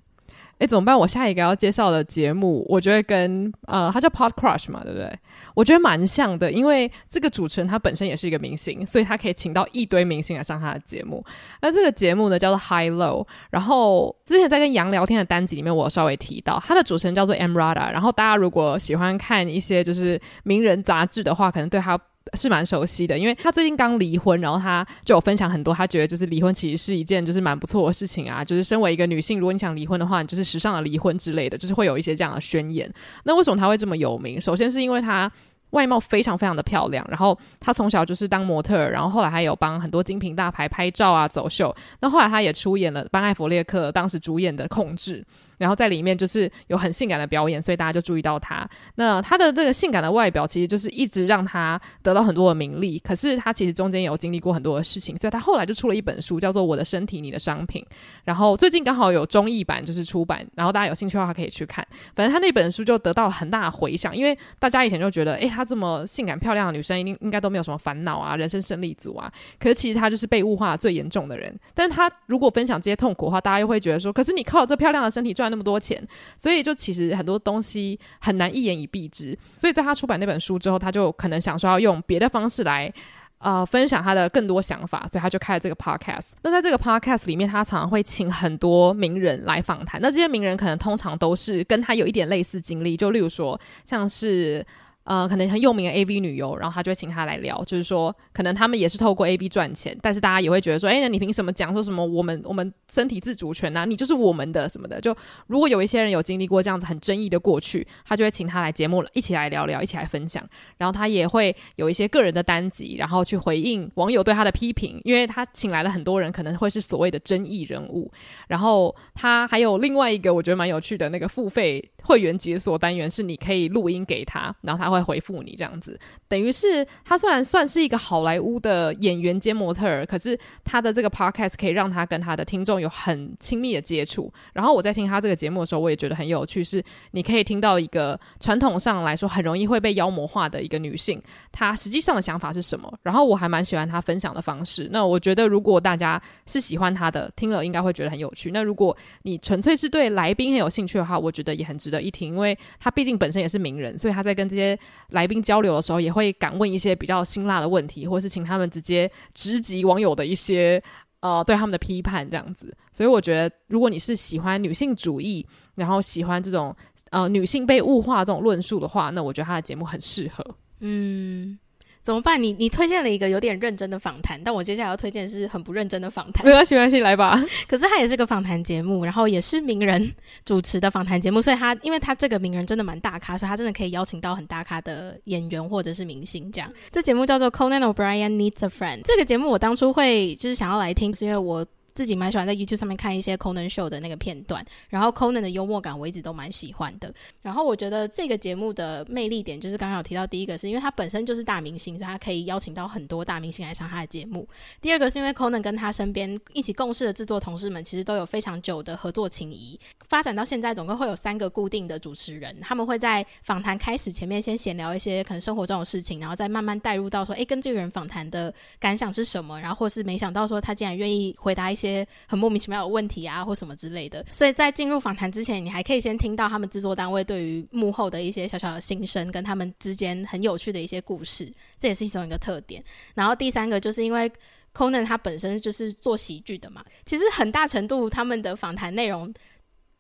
[0.62, 0.96] 哎，怎么办？
[0.96, 5.12] 我下一个要介绍的节目，我觉得跟呃，他叫 Pod Crush 嘛，对不对？
[5.56, 11.26] 我觉得蛮像的，因为这个主持人他本身也是一个明星，所以他可以请到一堆明星来上他的节目。
[11.64, 13.26] 那这个节目呢，叫做 High Low。
[13.50, 17.92] 然后之前在跟杨聊天的单集里面，我稍微提到他的主持人叫做 Emrata。
[17.92, 22.00] 然后大家如果喜欢看一些就是名人杂志的话，可能对他。
[22.34, 32.92] 是蛮熟悉的，因为他最近刚离婚，然后他就有分享很多，他觉得就是离婚其实是一件就是蛮不错的事情啊，就是身为一个女性，如果你想离婚的话，你就是时尚的离婚之类的，就是会有一些这样的宣言。
[33.26, 34.40] 那为什么他会这么有名？
[34.42, 35.32] 首先是因为他
[35.72, 41.74] 外貌非常非常的漂亮，然后她从小就是当模特，然后后来还有帮很多精品大牌拍照啊、走秀。
[42.02, 45.22] 那后来她也出演了班艾佛列克当时主演的《控制》。
[45.62, 48.68] 然后在里面就是有很性感的表演，所以大家就注意到他。
[48.96, 52.98] 那他的这个性感的外表，其实就是一直让他得到很多的名利。
[52.98, 57.86] 可是他其实中间有经历过很多的事情，所以他后来就出了一本书，叫做《我的身体，你的商品》。
[58.24, 61.86] 然后最近刚好有中译版就是出版，然后大家有兴趣的话可以去看。
[62.16, 69.32] 反正他那本书就得到了很大的回响，因为大家以前就觉得，诶，她这么性感漂亮的女生，一定应该都没有什么烦恼啊，人生胜利组啊。
[69.60, 71.54] 可是其实她就是被物化最严重的人。
[71.76, 76.02] 但是她如果分享这些痛苦的话，大家又会觉得说，可是你靠这漂亮的身体赚那么多钱，
[76.36, 79.38] 所以就其实很多东西很难一言以蔽之。
[79.56, 82.92] 所以在他出版那本书之后，他就可能想说要用别的方式来
[83.38, 86.32] 呃分享他的更多想法，所以他就开了这个 podcast。
[86.42, 90.02] 那在这个 podcast 里面，他常常会请很多名人来访谈。
[90.02, 94.66] 那这些名人可能通常都是跟他有一点类似经历，就例如说像是。
[95.04, 103.84] 呃，可能很有名的 AV 女优，然后他就会请她来聊，就是说，可能他们也是透过 AV 赚钱，但是大家也会觉得说，哎，那你凭什么讲说什么我们我们身体自主权啊？
[103.84, 105.02] 你就是我们的什么的？
[105.02, 105.16] 就
[105.48, 110.48] 如果有一些人有经历过这样子很争议的过去，他就会请他来节目一起来聊聊，一起来分享。
[110.78, 118.12] 然后他也会有一些个人的单集，然后去回应网友对他的批评，因为他请来了很多人，可能会是所谓的争议人物。
[118.48, 134.32] 然后他还有另外一个我觉得蛮有趣的那个付费会员解锁单元，是你可以录音给他，然后他会回复你这样子，等于是他虽然算是一个好莱坞的演员兼模特儿，可是他的这个 podcast 可以让他跟他的听众有很亲密的接触。
[134.54, 142.92] 然后我在听他这个节目的时候，我也觉得很有趣，是你可以听到一个传统上来说很容易会被妖魔化的一个女性，她实际上的想法是什么。
[143.04, 144.90] 然后我还蛮喜欢她分享的方式。
[144.92, 148.52] 那我觉得如果大家是喜欢她的，听了应该会觉得很有趣。
[148.52, 154.78] 那如果你纯粹是对来宾很有兴趣的话，我觉得也很值得一听，因为他毕竟本身也是名人，所以他在跟这些
[155.10, 160.82] 来宾交流的时候，也会敢问一些比较辛辣的问题，或是请他们直接直击网友的一些
[161.20, 162.76] 呃对他们的批判这样子。
[162.92, 166.76] 所以我觉得，如果你是喜欢女性主义，然后喜欢这种
[167.10, 170.56] 呃女性被物化这种论述的话，那我觉得他的节目很适合。
[170.80, 171.58] 嗯。
[172.04, 172.42] 怎么办？
[172.42, 176.46] 你你推荐了一个有点认真的访谈，但我接下来要推荐是很不认真的访谈。
[176.46, 177.40] 没关系，没关系，来吧。
[177.68, 180.12] 可是它也是个访谈节目，然后也是名人
[180.44, 186.72] 主持的访谈节目，所以他因为他这个名人真的蛮大咖，所以他真的可以邀请到很大咖的演员或者是明星这样。
[186.92, 189.02] 这节目叫做 Conan O'Brien Needs a Friend。
[189.04, 191.66] 这个节目我当初会就是想要来听，是因为我。
[191.94, 197.14] 自己蛮喜欢在 YouTube 上面看一些 Conan Show 的那个片段，然后 Conan 的幽默感我一直都蛮喜欢的。
[197.42, 204.48] 然后我觉得这个节目的魅力点就是刚刚有提到，第一个是因为他本身就是大明星，所以他可以邀请到很多大明星来上他的节目。
[204.82, 232.84] 第二个是因为 Conan 跟他身边一起共事的制作同事们其实都有非常久的合作情谊，发展到现在总共会有三个固定的主持人，他们会在访谈开始前面先闲聊一些可能生活中的事情，然后再慢慢带入到说，诶，跟这个人访谈的感想是什么，然后或是没想到说他竟然愿意回答一些些很莫名其妙的问题啊，或什么之类的，所以在进入访谈之前，你还可以先听到他们制作单位对于幕后的一些小小的心声，跟他们之间很有趣的一些故事，这也是一种一个特点。
[233.16, 234.32] 然后第三个就是因为
[234.74, 239.34] Conan 他本身就是做喜剧的嘛，其实很大程度他们的访谈内容。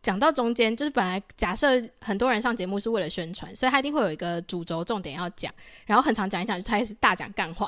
[0.02, 1.68] 讲到中间，就是本来假设
[2.02, 5.54] 很多人上节目是为了宣传，所以他一定会有一个主轴重点要讲，
[5.86, 7.68] 然后很常讲一讲就开始大讲干话，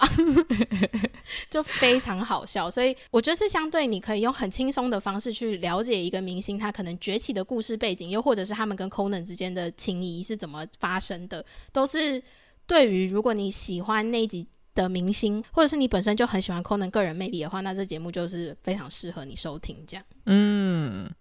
[1.49, 2.71] 就非常好笑。
[2.71, 12.19] 所以我觉得是相对你可以用很轻松的方式去了解一个明星他可能崛起的故事背景，又或者是他们跟 Conan 之间的情谊是怎么发生的，都是
[12.65, 20.03] 对于如果你喜欢那一集的明星，或者是你本身就很喜欢 Conan 个人魅力的话，那这节目就是非常适合你收听这样。
[20.25, 21.13] 嗯。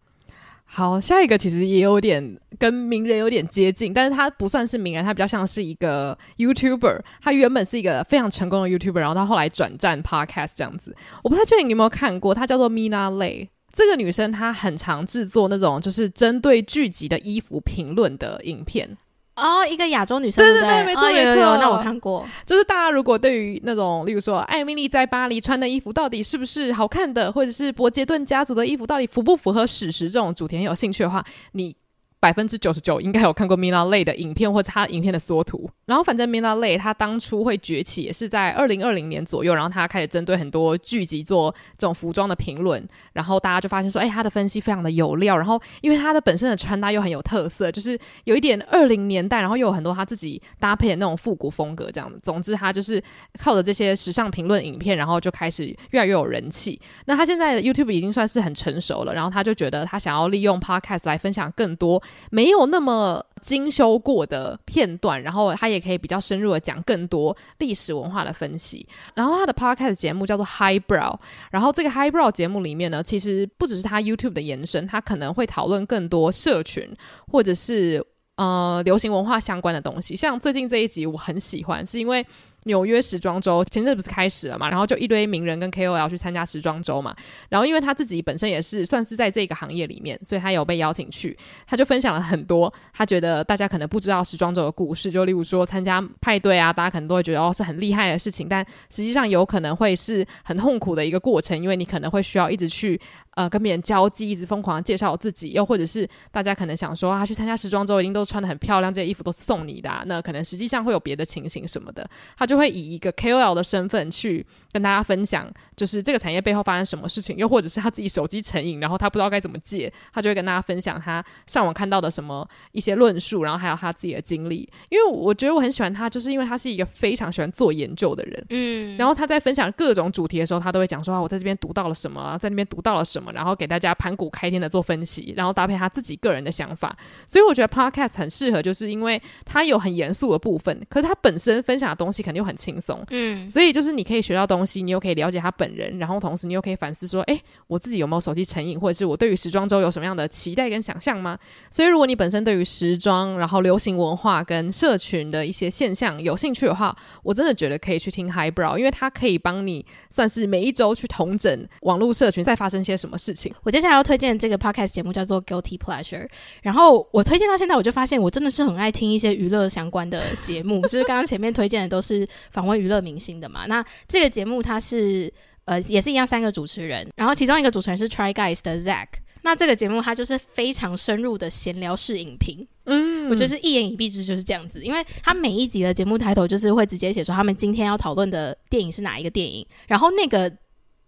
[0.75, 6.99] 好，下一个其实也有点跟名人有点接近，但是他不算是名人，他比较像是一个 YouTuber。
[7.21, 10.97] 他原本是一个非常成功的 YouTuber，然后他后来转战 Podcast 这样子。
[11.23, 13.49] 我不太确定你有没有看过，他叫做 Mina lai。
[13.71, 18.97] 这个女生她很常制作那种就是针对剧集的衣服评论的影片。
[19.43, 21.59] 哦，一个亚洲女生，对对对，没错没错。
[21.59, 31.77] 那我看过，就是大家如果对于那种，例如说艾米丽在巴黎穿的衣服到底是不是好看的，或者是伯杰顿家族的衣服到底符不符合史实这种主题很有兴趣的话，你。
[32.23, 42.81] 百分之九十九应该有看过 Mina Lei 的影片或者他影片的缩图，然后反正 Mina Lei 他当初会崛起也是在二零二零年左右，然后他开始针对很多剧集做这种服装的评论，
[43.13, 52.21] 然后大家就发现说，哎，他的分析非常的有料，然后因为他的本身的穿搭又很有特色，就是有一点二零年代，然后又有很多他自己搭配的那种复古风格这样子。
[52.23, 53.03] 总之，他就是
[53.37, 56.81] 靠着这些时尚评论影片，然后就开始越来越有人气。
[57.07, 62.01] 那他现在的 YouTube 已经算是很成熟了，然后他就觉得他想要利用 Podcast 来分享更多。
[62.31, 68.87] 没有那么精修过的片段，然后他也可以比较深入的讲更多历史文化的分析。
[69.15, 71.19] 然后他的 podcast 节目叫做 Highbrow，
[71.51, 76.89] 然后这个 Highbrow 节目里面呢，其实不只是他 YouTube 的延伸，他可能会讨论更多社群
[77.29, 78.05] 或者是
[78.37, 80.17] 呃流行文化相关的东西。
[80.17, 82.27] 像最近这一集我很喜欢，是因为。
[82.65, 87.15] 纽约时装周前阵不是开始了嘛，然后就一堆名人跟 KOL 去参加时装周嘛，
[87.49, 103.01] 然后因为他自己本身也是算是在这个行业里面，所以他有被邀请去，他就分享了很多他觉得大家可能不知道时装周的故事，就例如说参加派对啊，大家可能都会觉得哦是很厉害的事情，但实际上有可能会是很痛苦的一个过程，因为你可能会需要一直去
[103.35, 112.53] 呃跟别人交际，一直疯狂介绍自己，又或者是大家可能想说他、啊、去参加时装周一定都穿的很漂亮，这些衣服都是送你的、啊，那可能实际上会有别的情形什么的，他就。
[112.53, 124.69] 就会以一个 KOL 的身份去跟大家分享，就是这个产业背后发生什么事情，又或者是他自己手机成瘾，然后他不知道该怎么戒，他就会跟大家分享他上网看到的什么一些论述，然后还有他自己的经历。
[124.91, 136.97] 因为我觉得我很喜欢他，就是因为他是一个非常喜欢做研究的人，嗯，然后他在分享各种主题的时候，他都会讲说啊，我在这边读到了什么，在那边读到了什么，然后给大家盘古开天的做分析，然后搭配他自己个人的想法。
[137.29, 151.39] 所以我觉得 Podcast 很适合，就是因为它有很严肃的部分，可是他本身分享的东西肯定很轻松，嗯，所以就是你可以学到东西，你又可以了解他本人，然后同时你又可以反思说，诶，我自己有没有手机成瘾，或者是我对于时装周有什么样的期待跟想象吗？
[151.71, 163.53] 所以如果你本身对于时装，然后流行文化跟社群的一些现象有兴趣的话，我真的觉得可以去听 Highbrow，因为它可以帮你算是每一周去统整网络社群在发生些什么事情。
[163.63, 166.29] 我接下来要推荐这个 podcast 节目叫做 Guilty Pleasure，
[166.63, 173.67] 然后我推荐到现在，我就发现我真的是很爱听一些娱乐相关的节目， 就是刚刚前面推荐的都是访问娱乐明星的嘛。
[173.67, 175.33] 那这个节目它是
[175.65, 179.09] 呃也是一样三个主持人，然后其中一个主持人是 Try Guys 的 Zach。
[179.45, 190.49] 那这个节目它就是非常深入的闲聊式影评，嗯，我就是一言以蔽之就是这样子，因为它每一集的节目抬头就是会直接写说他们今天要讨论的电影是哪一个电影，然后那个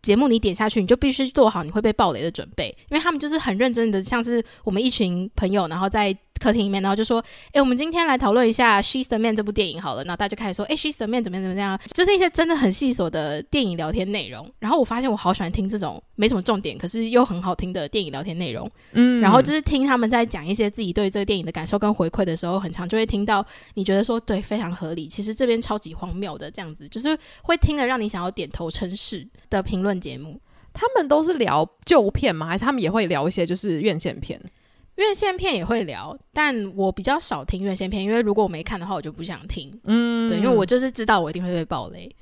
[0.05, 6.17] 节目你点下去你就必须做好你会被暴雷的准备，因为他们就是很认真的，像是我们一群朋友，然后在。
[6.41, 14.51] 客厅里面，然后就说：“哎，我们今天来讨论一下《She's the Man》这部电影好了。”然后大家就开始说：“哎，《She's the Man》怎么样怎么样？”就是一些真的很细琐的电影聊天内容。
[14.59, 18.71] 然后我发现我好喜欢听这种没什么重点，可是又很好听的电影聊天内容。
[18.93, 23.45] 嗯，然后就是听他们在讲一些自己对这个电影的感受跟回馈的时候，很常就会听到
[23.75, 25.07] 你觉得说对，非常合理。
[25.07, 30.41] 其实这边超级荒谬的这样子，就是会听了让你想要点头称是的评论节目。
[30.73, 32.47] 他们都是聊旧片吗？
[32.47, 34.41] 还是他们也会聊一些就是院线片？
[34.97, 39.77] 院线片也会聊，但我比较少听院线片，因为如果我没看的话，我就不想听。
[39.85, 42.15] 嗯，对，因为我就是知道我一定会被爆雷。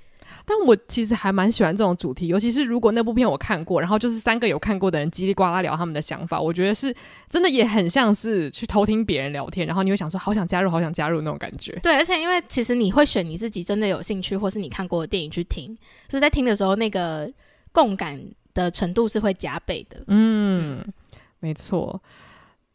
[0.44, 6.92] 但我其实还蛮喜欢这种主题，尤其是如果那部片我看过，然后就是三个有看过的人叽里呱啦聊他们的想法，我觉得是
[7.28, 11.78] 真的也很像是去偷听别人聊天，然后你会想说好想加入，好想加入那种感觉。
[11.82, 15.76] 对，而且因为其实你会选你自己真的有兴趣或是你看过的电影去听，
[16.08, 17.30] 所以在听的时候那个
[17.70, 18.20] 共感
[18.52, 19.98] 的程度是会加倍的。
[20.08, 20.92] 嗯，嗯
[21.38, 22.00] 没错。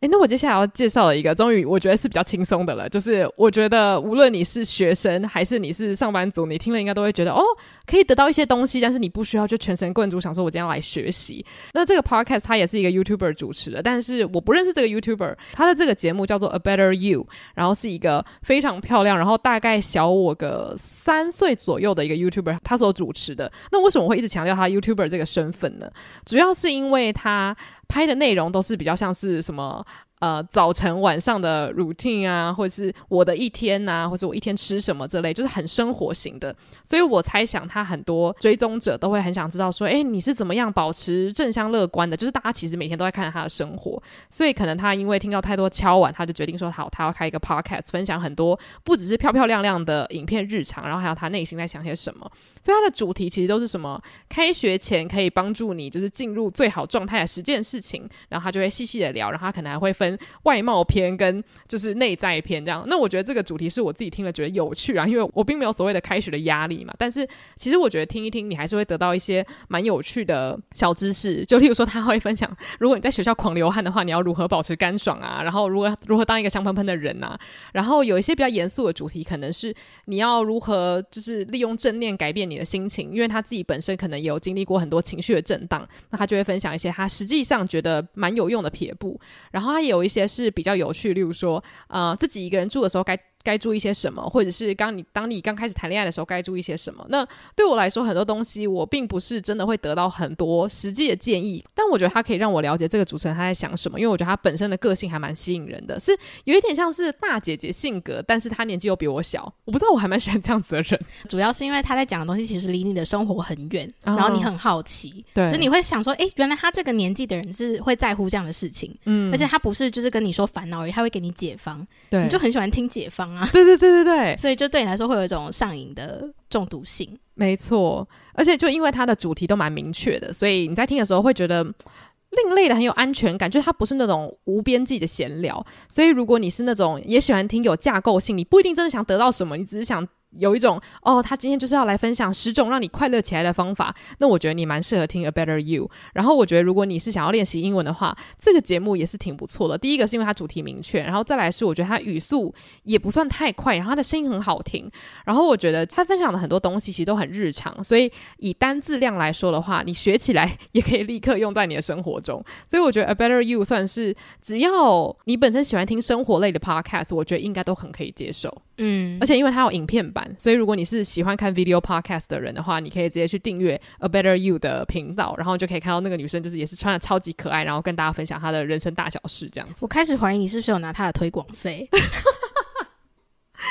[0.01, 2.87] 诶，那我接下来要介绍的一个，终于我觉得是比较轻松的了。
[2.87, 7.41] 就是我觉得无论你是学生还是你是上班族，你听了应该都会觉得哦，
[7.87, 11.43] 可以得到一些东西，但是你不需要就全神贯注想说我今天要来学习。
[11.73, 23.51] 那这个 podcast 它也是一个 YouTuber 主持的，但是我不认识这个 YouTuber，他的这个节目叫做 A Better You，然后是一个非常漂亮，然后大概小我个三岁左右的一个 YouTuber，他所主持的。
[23.71, 25.89] 那为什么我会一直强调他 YouTuber 这个身份呢？
[26.23, 27.57] 主要是因为他。
[27.87, 29.85] 拍的内容都是比较像是什么
[30.19, 36.55] 呃早晨晚上的 routine 啊，或者是我的一天呐、或者我一天吃什么这类，就是很生活型的。
[36.83, 42.17] 所以我猜想他很多追踪者都会很想知道说，诶，你是怎么样保持正向乐观的？
[42.17, 52.29] 就是大家其实每天都在看着他的生活，所以可能他因为听到太多敲碗，他就决定说好，他要开一个 podcast，分享很多不只是漂漂亮亮的影片日常，然后还有他内心在想些什么。
[52.67, 53.97] 所以它的主题其实都是什么？
[54.27, 62.83] 开学前可以帮助你就是进入最好状态的十件事情，然后他就会细细的聊，然后他可能还会分外貌篇跟就是内在篇这样。
[62.87, 66.93] 那我觉得这个主题是我自己听了觉得有趣啊，因为我并没有所谓的开学的压力嘛。
[66.97, 67.25] 但是
[67.55, 71.45] 其实我觉得听一听，你还是会得到一些蛮有趣的小知识。
[71.45, 75.41] 就例如说，他会分享，如果你在学校狂流汗的话，你要如何保持干爽啊？
[75.41, 77.39] 然后如何如何当一个香喷喷的人啊？
[77.71, 79.73] 然后有一些比较严肃的主题，可能是
[80.07, 89.19] 你要如何就是利用正念改变你的心情，因为他自己本身可能也有经历过很多情绪的震荡，那他就会分享一些他实际上觉得蛮有用的撇步。
[89.51, 93.17] 然后他有一些是比较有趣，例如说，呃，自己一个人住的时候该
[93.47, 97.05] 该注意些什么，或者是刚你当你刚开始谈恋爱的时候该注意些什么。
[97.07, 106.11] 那对我来说，很多东西我并不是真的会得到很多实际的建议，但我觉得他可以让我了解这个主持人他在想什么，因为我觉得他本身的个性还蛮吸引人的，是
[106.43, 140.07] 有一点像是大姐姐性格，但是他年纪又比我小，我不知道我还蛮喜欢这样子的人， 主要是因为他在讲的东西其实离你的生活很远，哦、然后你很好奇，对，就你会想说，哎，原来他这个年纪的人是会在乎这样的事情，嗯，而且他不是就是跟你说烦恼而已，他会给你解方，对，你就很喜欢听解方啊，对对对对对， 所以就对你来说会有一种上瘾的中毒性，没错，而且就因为它的主题都蛮明确的，所以你在听的时候会觉得另类的很有安全感，就是它不是那种无边际的闲聊，所以如果你是那种也喜欢听有架构性，你不一定真的想得到什么，你只是想。
[140.31, 143.95] 有一种哦，他今天就是要来分享十种让你快乐起来的方法。
[144.19, 145.89] 那我觉得你蛮适合听 A Better You。
[146.13, 149.77] 然后我觉得如果你是想要练习英文的话，这个节目也是挺不错的。
[149.77, 152.53] 第一个是因为它主题明确，然后再来是我觉得它语速
[152.83, 154.89] 也不算太快，然后它的声音很好听。
[155.25, 162.43] 然后我觉得他分享的很多东西其实都很日常，所以以单字量来说的话，你学起来也可以立刻用在你的生活中。
[162.67, 168.53] 所以我觉得 A Better You 算是只要你本身喜欢听生活类的 Podcast，我觉得应该都很可以接受。
[168.79, 179.75] 嗯，而且因为它有影片版，所以如果你是喜欢看 video podcast 的人的话，你可以直接去订阅 A Better You 的频道，然后就可以看到那个女生就是也是穿的超级可爱，然后跟大家分享她的人生大小事这样子。
[179.79, 181.87] 我开始怀疑你是不是有拿她的推广费？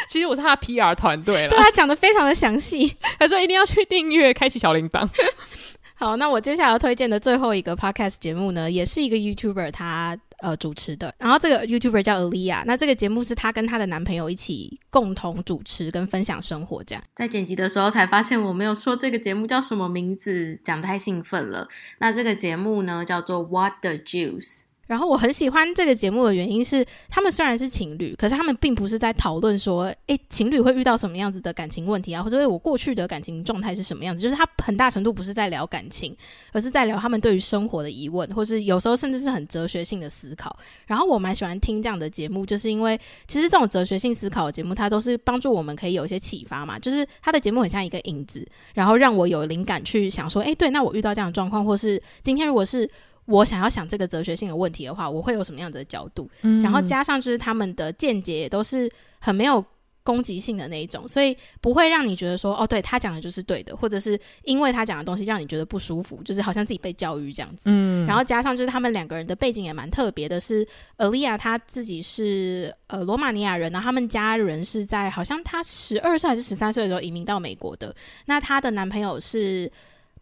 [0.08, 5.08] 其实我是她的 PR 团队了，对，他讲的非常的详细，他说一定要去订阅，开启小铃铛。
[5.98, 10.16] 好，那我接下来要推荐的最后一个 podcast 节目呢，也是一个 YouTuber 他。
[10.38, 17.02] 呃，主持的，然后这个 YouTuber 叫 Alia，那这个节目是她跟她的男朋友一起共同主持跟分享生活，这样。
[17.14, 21.68] 在剪辑的时候才发现我没有说这个节目叫什么名字，讲得太兴奋了。
[21.98, 24.65] 那这个节目呢，叫做 What the Juice。
[24.86, 36.16] 然后我很喜欢这个节目的原因是，他们虽然是情侣，可是他们并不是在讨论说，诶，情侣会遇到什么样子的感情问题啊，或者我过去的感情状态是什么样子，就是他很大程度不是在聊感情，
[36.52, 40.56] 而是在聊他们对于生活的疑问，或是有时候甚至是很哲学性的思考。
[40.86, 52.88] 然后我蛮喜欢听这样的节目，就是因为其实这种哲学性思考的节目，它都是帮助我们可以有一些启发嘛，就是他的节目很像一个影子，然后让我有灵感去想说，诶，对，那我遇到这样的状况，或是今天如果是。
[53.26, 56.28] 我想要想这个哲学性的问题的话，我会有什么样的角度？
[56.42, 59.64] 嗯，然后加上就是他们的见解也都是很没有
[60.04, 67.62] 攻击性的那一种，所以不会让你觉得说哦，对，他讲的就是对的，或者是因为他讲的东西让你觉得不舒服，就是好像自己被教育这样子。
[67.64, 70.64] 嗯，然后加上就是他们两个人的背景也蛮特别的，是
[70.98, 77.92] Aaliyah 她自己是呃罗马尼亚人，然后他们家人是在好像她十二岁还是十三岁的时候移民到美国的，
[78.26, 79.68] 那她的男朋友是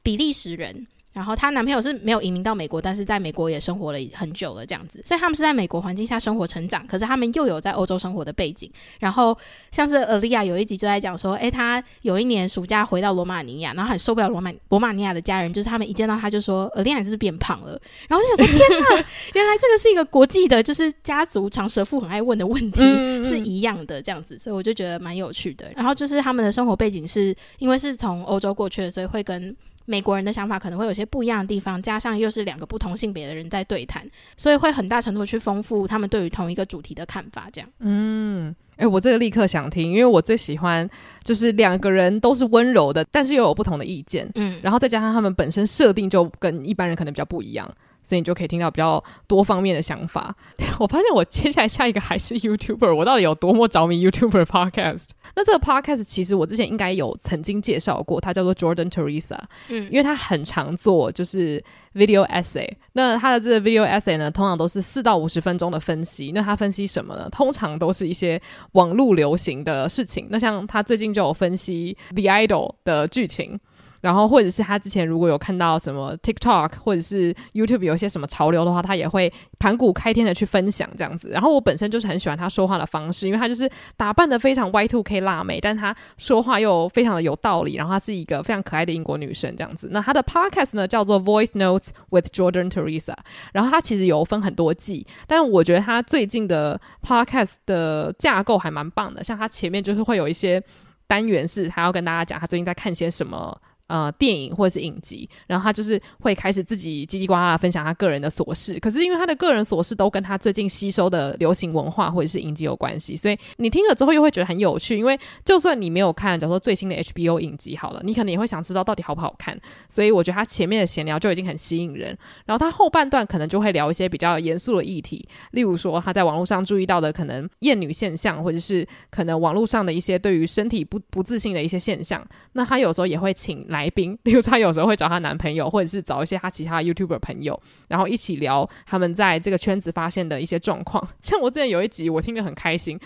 [0.02, 0.86] 比利时人。
[1.14, 6.86] 然后她男朋友是没有移民到美国，但是在美国也生活了很久了，这样子，所以他们是在美国环境下生活成长。
[6.86, 8.70] 可是他们又有在欧洲生活的背景。
[8.98, 9.34] 然后
[9.70, 17.80] 像是 Aaliyah 有一集就在讲说，诶，她有一年暑假回到罗马尼亚，然后很受不了罗马罗马尼亚的家人，就是他们一见到她就说，Aaliyah 是不是变胖了？
[18.08, 19.04] 然后就想说，天哪，
[19.34, 22.82] 原来这个是一个国际的，就是家族长舌妇很爱问的问题
[23.22, 25.70] 是一样的这样子，所以我就觉得蛮有趣的。
[25.76, 29.54] 然后就是他们的生活背景是因为是从欧洲过去的，所以会跟。
[29.86, 34.06] 美国人的想法可能会有些不一样的地方，加上又是两个不同性别的人在对谈，
[34.36, 37.48] 所以会很大程度去丰富他们对于同一个主题的看法。
[37.52, 40.88] 这样，嗯，哎、欸，我这个立刻想听，因为我最喜欢
[41.22, 47.70] 就是两个人都是温柔的，但是又有不同的意见，嗯，然后再加上他们本身设定就跟一般人可能比较不一样。
[48.04, 50.32] 所以你就可以听到比较多方面的想法。
[50.78, 55.06] 我发现我接下来下一个还是 YouTuber，我到底有多么着迷 YouTuber Podcast？
[55.34, 59.38] 那这个 Podcast 其实我之前应该有曾经介绍过，它叫做 Jordan Teresa。
[59.68, 61.62] 嗯，因为他很常做就是
[61.94, 62.68] video essay。
[62.92, 66.30] 那他的这个 video essay 呢，通常都是四到五十分钟的分析。
[66.34, 67.28] 那他分析什么呢？
[67.30, 68.40] 通常都是一些
[68.72, 70.28] 网络流行的事情。
[70.30, 73.58] 那像他最近就有分析 The Idol 的剧情。
[74.04, 81.30] 然后，或者是他之前如果有看到什么 TikTok 或者是 YouTube 有一些什么潮流的话，他也会盘古开天的去分享这样子。
[81.30, 87.76] 然后我本身就是很喜欢他说话的方式，因为他就是打扮得非常 Y2K 辣妹，但他说话又非常的有道理。
[87.76, 89.88] 然后他是一个非常可爱的英国女生这样子。
[89.90, 93.14] 那他的 Podcast 呢叫做 Voice Notes with Jordan Teresa，
[93.54, 99.24] 然后他其实有分很多季，但我觉得他最近的 Podcast 的架构还蛮棒的。
[99.24, 100.62] 像他前面就是会有一些
[101.06, 103.58] 单元是他要跟大家讲他最近在看些什么。
[103.86, 108.80] 呃，电影或者是影集，然后他就是会开始自己叽里呱啦分享他个人的琐事。
[108.80, 114.96] 可是因为他的个人琐事都跟他最近吸收的流行文化或者是影集有关系，所以你听了之后又会觉得很有趣。
[114.96, 119.58] 因为就算你没有看，假如说最新的 HBO 影集好了，你可能也会想知道到底好不好看。
[119.90, 122.16] 所以我觉得他前面的闲聊就已经很吸引人，
[122.46, 132.26] 然后他后半段可能就会聊一些比较严肃的议题，例如说他在网络上注意到的可能厌女现象，或者是可能网络上的一些对于身体不不自信的一些现象。
[132.54, 141.06] 那他有时候也会请来宾， 例如她有时候会找她男朋友，或者是找一些她其他 YouTuber 朋友，然后一起聊他们在这个圈子发现的一些状况。
[141.20, 142.98] 像我之前有一集，我听着很开心，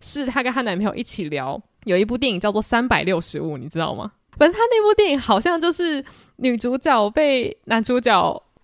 [0.00, 4.10] 是她跟她男朋友一起聊，有一部电影叫做《三百六十五》，你知道吗？
[4.36, 6.04] 反正她那部电影好像就是
[6.36, 8.12] 女主角被男主角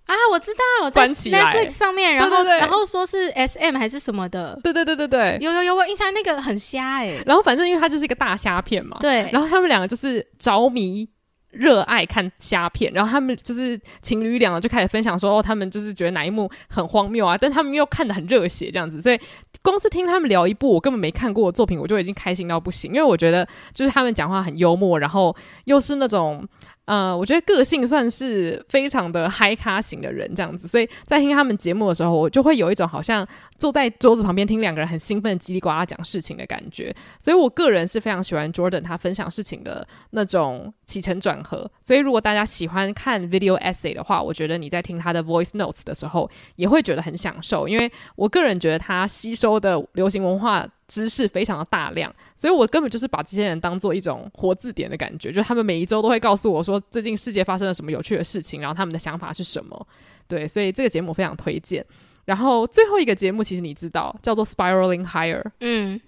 [0.07, 7.23] 啊，我知道，在 Netflix 上面，然后对对对，然后说是 SM 还是什么的，对对对对对，有有有，我印象那个很瞎哎、欸。
[7.25, 11.09] 然后反正因为他就是一个大虾片嘛，对，然后他们两个就是着迷。
[11.55, 19.19] 热爱看虾片，然后他们就是情侣两个就开始分享说，哦，他们就是觉得哪一幕很荒谬啊，但他们又看得很热血这样子，所以
[19.63, 25.35] 光是听他们聊一部我根本没看过的作品，我就已经开心到不行，因为我觉得就是他们讲话很幽默，然后
[25.65, 26.47] 又是那种。
[26.87, 33.27] 呃，我觉得个性算是非常的嗨咖型的人，这样子，所以在听他们节目的时候，我就会有一种好像
[33.57, 36.95] 坐在桌子旁边听两个人很兴奋叽里呱啦讲事情的感觉。
[37.19, 41.71] 所以我个人是非常喜欢 Jordan 他分享事情的那种起承转合。
[41.81, 50.67] 所以如果大家喜欢看 video essay 的话，我觉得你在听他的 voice notes 的时候，也会觉得很享受，因为我个人觉得他吸收的流行文化。
[50.87, 59.87] 知识非常的大量，所以我根本就是把这些人当做一种活字典的感觉，就是他们每一周都会告诉我说最近世界发生了什么有趣的事情，然后他们的想法是什么。
[60.27, 61.85] 对，所以这个节目非常推荐。
[62.25, 66.01] 然后最后一个节目其实你知道叫做 Spiraling Higher，嗯，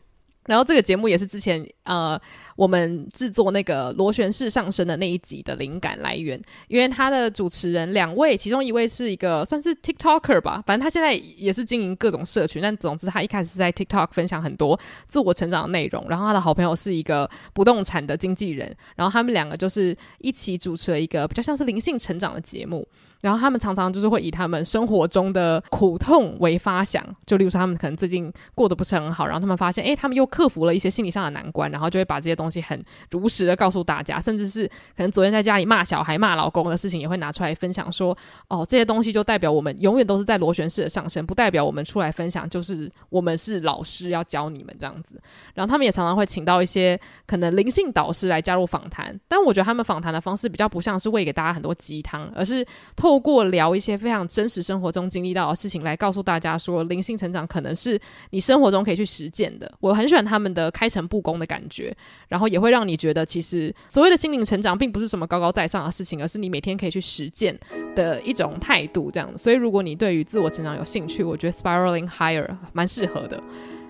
[0.47, 2.21] 然后这个节目也是之前呃。
[2.57, 22.89] 我们制作那个螺旋式上升的那一集的灵感来源，因为他的主持人两位，其中一位是一个算是 TikToker 吧，反正他现在也是经营各种社群，但总之他一开始是在 TikTok 分享很多自我成长的内容，然后他的好朋友是一个不动产的经纪人，然后他们两个就是一起主持了一个比较像是灵性成长的节目，
[23.21, 32.46] 然后他们常常就是会以他们生活中的苦痛为发想，就例如说他们可能最近过得不是很好，然后他们发现，诶，他们又克服了一些心理上的难关，然后就会把这些东。
[32.47, 32.81] 东西很
[33.11, 34.67] 如实的告诉大家，甚至是
[34.97, 38.17] 可能昨天在家里骂小孩、骂老公的事情，也会拿出来分享说，
[38.49, 45.21] 哦，这些东西就代表我们永远都是在螺旋式的上升，不代表我们出来分享就是我们是老师要教你们这样子。
[45.55, 59.73] 然后他们也常常会请到一些可能灵性导师来加入访谈，但我觉得他们访谈的方式比较不像是喂给大家很多鸡汤，而是透过聊一些非常真实生活中经历到的事情来告诉大家说，灵性成长可能是你生活中可以去实践的。
[59.81, 61.97] 我很喜欢他们的开诚布公的感觉。
[62.29, 67.59] 然后也会让你觉得，其实所谓的心灵成长，并不是什么高高在上的事情，而是你每天可以去实践
[67.95, 69.11] 的一种态度。
[69.11, 73.43] 这样，所以如果你对于自我成长有兴趣，我觉得 Spiraling Higher 蛮适合的。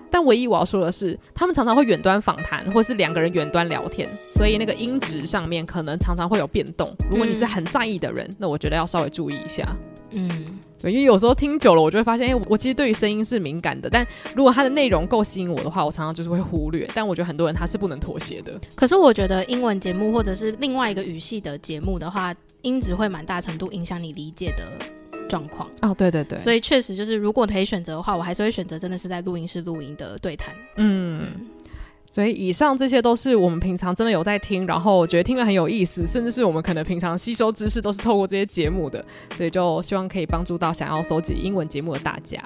[0.09, 6.89] 但唯一我要说的是，他们常常会远端访谈，或是两个人远端聊天，所以那个音质上面可能常常会有变动。
[7.09, 9.67] 如果你是很在意的人，嗯、那我觉得要稍微注意一下。
[10.11, 10.59] 嗯。
[10.79, 14.05] 对，因为有时候听久了，我就会发现，哎，我其实对于声音是敏感的，但
[14.35, 16.87] 如果它的内容够吸引我的话，我常常就是会忽略。
[16.93, 18.61] 但我觉得很多人他是不能妥协的。
[18.75, 22.31] 可是我觉得英文节目或者是另外一个语系的节目的话，
[22.61, 24.63] 音质会蛮大程度影响你理解的
[25.27, 25.67] 状况。
[25.81, 26.37] 哦，对对对。
[26.37, 30.53] 所以确实就是，如果可以选择的话，我还是会选择真的是在录音室录音的对谈。
[30.75, 31.23] 嗯。
[31.23, 31.47] 嗯
[32.09, 39.03] 所以以上这些都是我们平常真的有在听，然后我觉得听了很有意思，甚至是我们可能平常吸收知识都是透过这些节目的，
[39.35, 42.41] 所以就希望可以帮助到想要搜集英文节目的大家。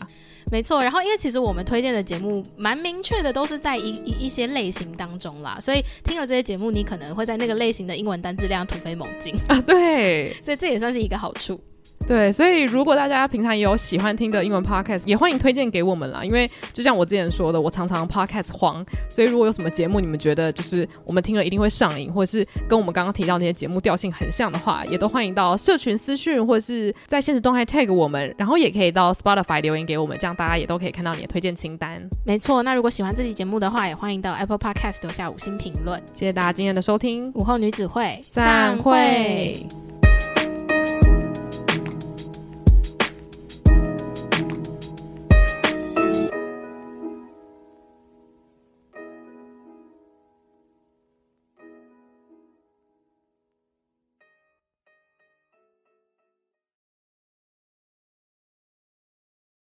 [0.52, 9.62] 没错，然后因为其实我们推荐的节目蛮明确的，都是在一一一些类型当中啦，所以听了这些节目，你可能会在那个类型的英文单字量突飞猛进啊。
[9.62, 11.62] 对， 所以这也算是一个好处。
[12.08, 16.24] 对，所以如果大家平常也有喜欢听的英文 podcast，也欢迎推荐给我们啦。
[16.24, 32.02] 因为就像我之前说的，我常常 podcast 荒，所以如果有什么节目你们觉得就是我们听了一定会上瘾，或者是跟我们刚刚提到那些节目调性很像的话，也都欢迎到社群私讯或者是在现实动态 tag 我们，然后也可以到 Spotify 留言给我们，这样大家也都可以看到你的推荐清单。
[32.26, 36.02] 没错，那如果喜欢这期节目的话，也欢迎到 Apple Podcast 留下五星评论。
[36.12, 39.91] 谢谢大家今天的收听，午后女子会散会。